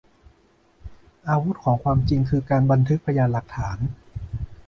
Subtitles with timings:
[1.29, 3.77] อาวุธของความจริงคือการบันทึกพยานหลักฐาน